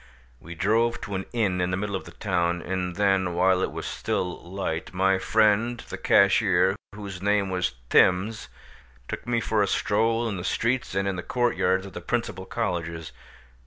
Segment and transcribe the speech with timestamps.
[0.39, 3.71] We drove to an inn in the middle of the town, and then, while it
[3.71, 8.47] was still light, my friend the cashier, whose name was Thims,
[9.07, 12.01] took me for a stroll in the streets and in the court yards of the
[12.01, 13.11] principal colleges.